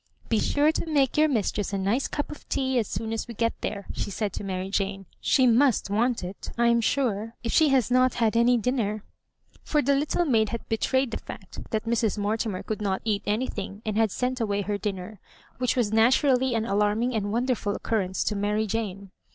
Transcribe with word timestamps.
"Be 0.29 0.39
sure 0.39 0.71
you 0.83 0.91
make 0.91 1.15
your 1.15 1.27
mistress 1.27 1.73
a 1.73 1.77
nice 1.77 2.07
cup 2.07 2.31
of 2.31 2.49
tea 2.49 2.79
as 2.79 2.87
soon 2.87 3.13
as 3.13 3.27
we 3.27 3.35
get 3.35 3.53
there," 3.61 3.85
she 3.93 4.09
said 4.09 4.33
to 4.33 4.43
Mary 4.43 4.71
Jana 4.71 5.05
'* 5.17 5.21
She 5.21 5.45
must 5.45 5.91
want 5.91 6.23
it, 6.23 6.49
I 6.57 6.69
am 6.69 6.81
sure, 6.81 7.35
if 7.43 7.51
she 7.51 7.69
has 7.69 7.91
not 7.91 8.15
had 8.15 8.35
any 8.35 8.57
dinner;" 8.57 9.03
for 9.63 9.79
the 9.83 9.93
little 9.95 10.25
maid 10.25 10.49
had 10.49 10.67
betrayed 10.67 11.11
the 11.11 11.17
fact 11.17 11.69
that 11.69 11.85
Mrs. 11.85 12.17
Mortimer 12.17 12.63
could 12.63 12.81
not 12.81 13.03
eat 13.05 13.21
anything, 13.27 13.83
and 13.85 13.95
had 13.95 14.09
sent 14.09 14.41
away 14.41 14.63
her 14.63 14.79
dinner, 14.79 15.19
which 15.59 15.75
was 15.75 15.91
natu 15.91 16.23
rally 16.23 16.55
an 16.55 16.65
alarming 16.65 17.13
and 17.13 17.31
wonderful 17.31 17.75
occurrence 17.75 18.23
to 18.23 18.35
Mary 18.35 18.65
Jane. 18.65 19.11